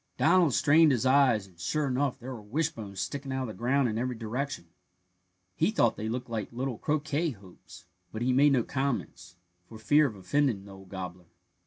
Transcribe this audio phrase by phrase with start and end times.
[0.17, 3.87] Donald strained his eyes, and, sure enough, there were wishbones sticking out of the ground
[3.87, 4.65] in every direction.
[5.55, 9.35] He thought they looked like little croquet hoops, but he made no comments,
[9.69, 11.27] for fear of offending the old gobbler.